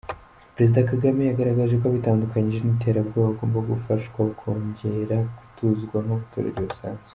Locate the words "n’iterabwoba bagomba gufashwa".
2.61-4.21